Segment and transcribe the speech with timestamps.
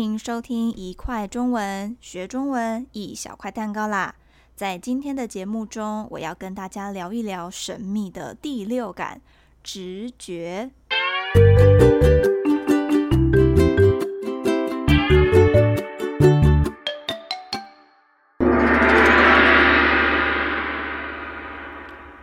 [0.00, 4.14] 迎收听一块中文学中文一小块蛋糕啦！
[4.56, 9.20] 在今天的节目中，我要跟大家聊一聊神秘的第六感——
[9.62, 10.70] 直觉。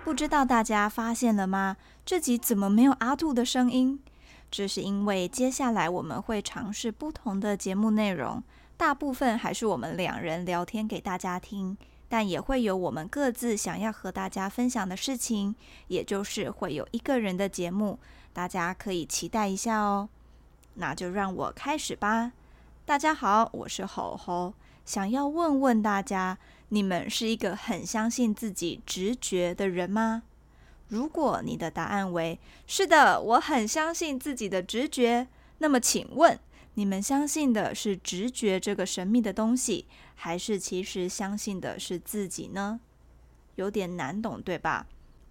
[0.04, 1.78] 不知道大家发现了吗？
[2.04, 4.00] 这集怎么没有阿兔的声音？
[4.50, 8.42] 这是因为接下来我们会尝试不同的节目内容，
[8.78, 15.54] 大部分还是我们两人聊天给大家听，但也会有我们各自想要和大家分享的事情，
[15.88, 18.00] 也就是会有一个人的节目，
[18.32, 20.08] 大家可以期待一下哦。
[20.76, 22.32] 那就让我开始吧。
[22.86, 24.54] 大家好，我是吼吼，
[24.86, 26.38] 想要问问大家，
[26.70, 30.24] 你们是一个很相信自己直觉的人吗？
[30.90, 36.40] 如果你的答案为是的，我很相信自己的直觉，那么请问
[36.76, 42.80] 你们相信的是直觉这个神秘的东西，还是其实相信的是自己呢？
[43.56, 44.88] 有点难懂，对吧？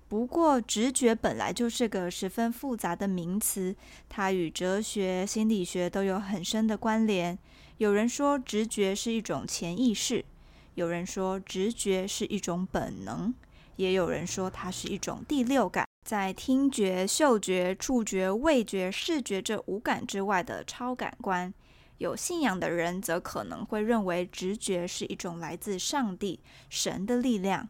[0.09, 3.75] 不过直觉本来就是个十分复杂的名词，
[4.09, 7.39] 它与哲学、心理学都有很深的关联。
[7.79, 10.25] 有人说直觉是一种潜意识，
[10.75, 13.35] 有人说直觉是一种本能。
[13.77, 21.53] 也有人说它是一种第六感，在听觉、嗅觉、触觉、味觉、视觉这五感之外的超感官。
[21.99, 27.69] 有信仰的人则可能会认为直觉是一种来自上帝、神的力量。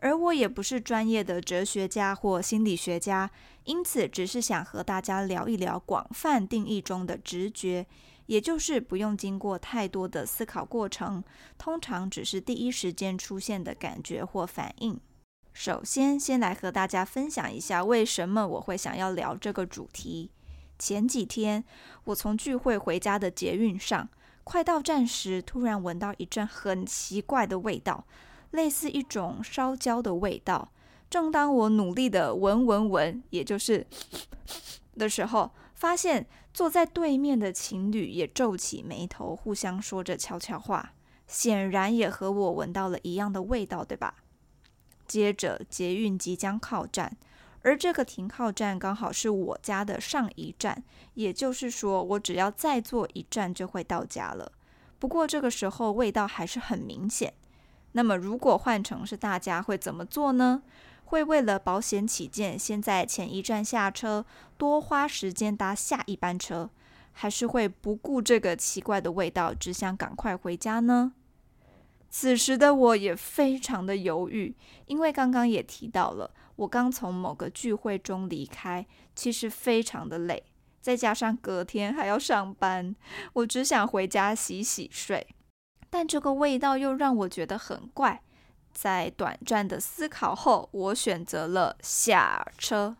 [0.00, 3.28] 而我也不是专业的哲学家或心理学家，
[3.64, 7.84] 因此只是想和大家聊一聊广泛定义中的直觉，
[8.26, 11.24] 也就是不用经过太多的思考过程，
[11.58, 15.00] 通常只是第一时间出现的感觉或反应。
[15.60, 20.30] 首先，先来和大家分享一下为什么我会想要聊这个主题。
[20.78, 21.64] 前几天，
[22.04, 24.08] 我从聚会回家的捷运上，
[24.44, 28.06] 快到站时，突然闻到一阵很奇怪的味道，
[28.52, 30.70] 类似一种烧焦的味道。
[31.10, 33.84] 正当我努力的闻闻闻，也就是
[34.96, 40.92] 的时候，发现坐在对面的情侣也皱起眉头，互相说着悄悄话，
[41.26, 44.14] 显然也和我闻到了一样的味道，对吧？
[45.08, 47.16] 接着，捷运即将靠站，
[47.62, 54.52] 而这个停靠站刚好是我家的上一站，也就是说，我只要再坐一站就会到家了。
[54.98, 57.32] 不过这个时候味道还是很明显。
[57.92, 60.62] 那么，如果换成是大家会怎么做呢？
[61.06, 64.26] 会为了保险起见，先在前一站下车，
[64.58, 66.68] 多花时间搭下一班车，
[67.12, 71.14] 还是会不顾这个奇怪的味道，只想赶快回家呢？
[72.10, 80.42] 此时的我也非常的犹豫，因为刚刚也提到了，我刚从某个聚会中离开，其实非常的累，
[80.80, 82.96] 再加上隔天还要上班，
[83.34, 85.26] 我只想回家洗洗睡。
[85.90, 88.22] 但这个味道又让我觉得很怪，
[88.72, 92.96] 在短暂的思考后，我选择了下车。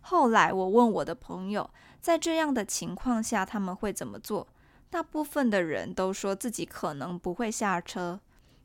[0.00, 1.68] 后来我问我的朋友，
[2.00, 4.46] 在这样的情况下他们会怎么做？
[4.88, 8.20] 大部分的人都说自己可能不会下车，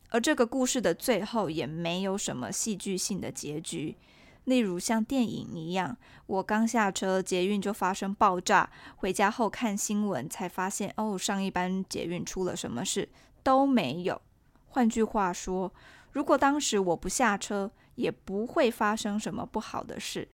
[0.10, 3.98] 而这个故事的最后也没有什么戏剧性的结局。
[4.46, 13.08] 例如像电影一样，我刚下车，捷运就发生爆炸，回家后看新闻才发现，哦，上一班捷运出了什么事，
[13.44, 14.20] 都没有。
[14.68, 15.72] 换句话说，
[16.12, 20.28] 如果当时我不下车，也不会发生什么不好的事。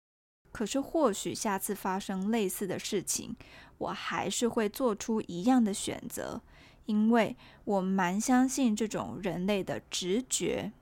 [0.56, 3.36] 可是或许下次发生类似的事情，
[3.76, 6.40] 我还是会做出一样的选择，
[6.86, 10.72] 因为我蛮相信这种人类的直觉。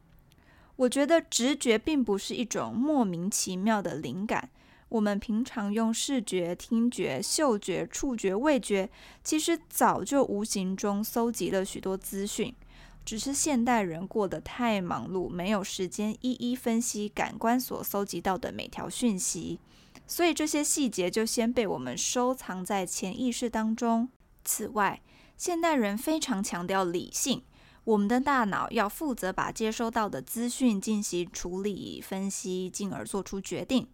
[0.77, 4.49] 我觉得直觉并不是一种莫名其妙的灵感。
[4.91, 8.89] 我们平常用视觉、听觉、嗅觉、触觉、味觉，
[9.25, 12.55] 其实早就无形中搜集了许多资讯，
[13.05, 19.61] 只是现代人过得太忙碌，没有时间一一分析感官所搜集到的每条讯息。
[20.07, 24.09] 所以这些细节就先被我们收藏在潜意识当中。
[24.45, 25.01] 此外，
[25.37, 27.43] 现代人非常强调理性，
[27.85, 33.89] 我们的大脑要负责把接收到的资讯进行处理、分析，进而做出决定。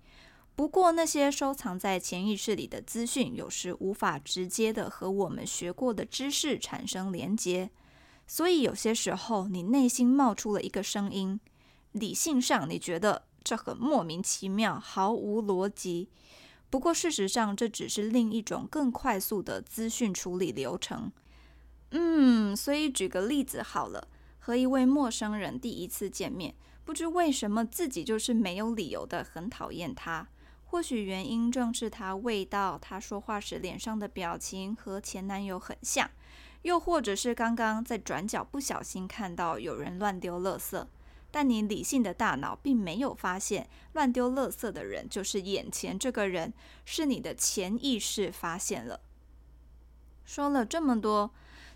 [0.57, 7.71] 不过，那些收藏在潜意识里的资讯，有时无法直接的和我们学过的知识产生连结。
[8.33, 11.41] 所以，有些时候你内心冒出了一个声音，
[11.91, 13.25] 理性上你觉得。
[13.43, 16.11] 这很莫名其妙，毫无逻辑。
[16.69, 21.11] 不过事实上，这只是另一种更快速的资讯处理流程。
[21.91, 24.07] 嗯，所以举个例子好了，
[24.39, 26.55] 和一位陌生人第一次见面，
[26.85, 30.29] 不知为什么自己就是没有理由的很讨厌他，
[30.67, 36.09] 或许原因正是他味道，他说话时脸上的表情和前男友很像，
[36.63, 40.87] 又或者是刚刚在转角不小心看到有人乱丢垃圾，
[41.31, 46.53] 但你理性的大脑并没有发现乱丢垃圾的人就是眼前这个人，
[46.85, 49.01] 是你的潜意识发现了。
[50.25, 51.31] 说了这么多，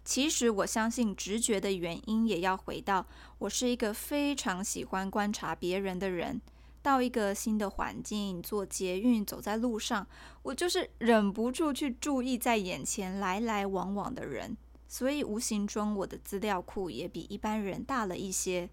[0.05, 3.07] 其实我相信直觉的原因也要回到
[3.39, 6.41] 我是一个非常喜欢观察别人的人。
[6.83, 10.07] 到一个新的环境，坐捷运，走在路上，
[10.43, 14.55] 我就是忍不住去注意在眼前来来往往的人，
[14.95, 18.71] 所以无形中我的资料库也比一般人大了一些。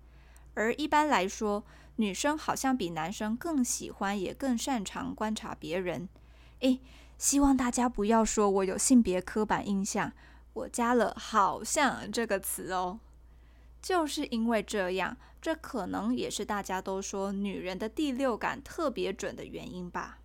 [0.53, 1.63] 而一般来说，
[1.95, 6.07] 女生好像比男生更喜欢，也更擅长观察别人。
[6.59, 6.79] 诶，
[7.17, 10.13] 希望大家不要说我有性别刻板印象，
[10.53, 12.99] 我加了“好像”这个词哦。
[13.81, 20.19] 就是因为这样，这可能也是大家都说女人的第六感特别准的原因吧。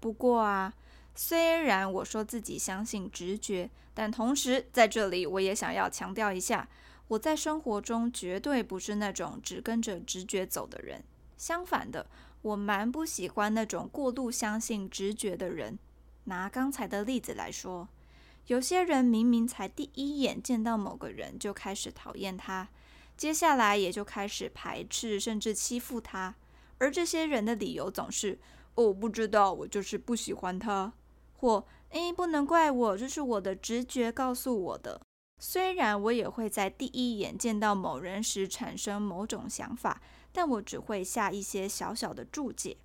[0.00, 0.74] 不过啊，
[1.14, 6.68] 虽然我说自己相信直觉，但同时在这里我也想要强调一下，
[7.08, 11.04] 我在生活中绝对不是那种只跟着直觉走的人。
[11.36, 12.06] 相反的，
[12.42, 15.78] 我蛮不喜欢那种过度相信直觉的人。
[16.24, 17.88] 拿刚才的例子来说。
[18.48, 22.68] 有些人明明才第一眼见到某个人就开始讨厌他，
[23.16, 26.34] 接下来也就开始排斥甚至欺负他，
[26.78, 28.40] 而这些人的理由总是
[28.74, 30.92] “哦，不知道，我就是不喜欢他”
[31.42, 35.00] 或“诶，不能怪我，这是我的直觉告诉我的”。
[35.40, 40.00] 虽然我也会在第一眼见到某人时产生某种想法，
[40.32, 42.76] 但我只会下一些小小的注解。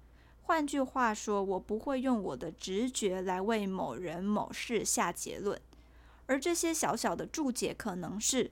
[0.42, 5.62] 换句话说，我不会用我的直觉来为某人某事下结论，
[6.26, 8.50] 而这些小小的注解可能是：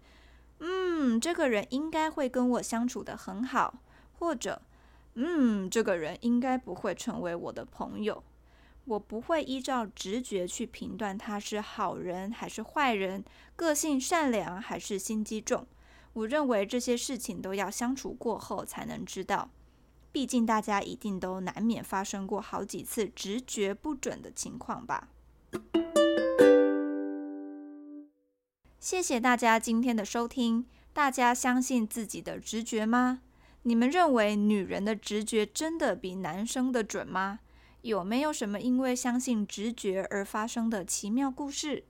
[0.60, 3.82] 嗯，这个人应该会跟我相处得很好，
[4.20, 4.62] 或者，
[5.16, 8.24] 嗯，这个人应该不会成为我的朋友。
[8.86, 13.24] 我不会依照直觉去评断他是好人还是坏人，
[13.56, 15.66] 个性善良还是心机重。
[16.14, 19.50] 我认为这些事情都要相处过后才能知道。
[20.12, 25.10] 毕竟大家一定都难免发生过好几次直觉不准的情况吧。
[28.80, 30.66] 谢谢大家今天的收听。
[30.94, 33.22] 大家相信自己的直觉吗？
[33.64, 37.40] 你们认为女人的直觉真的比男生的准吗？
[37.86, 41.84] 有没有什么因为相信直觉而发生的奇妙故事？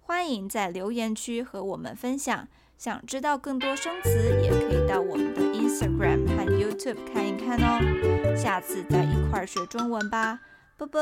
[0.00, 2.48] 欢迎在留言区和我们分享。
[2.78, 4.08] 想知道更多生词，
[4.42, 8.34] 也可以到我们的 Instagram 和 YouTube 看一看哦。
[8.34, 10.40] 下次再一块儿学中文吧，
[10.78, 10.98] 啵啵。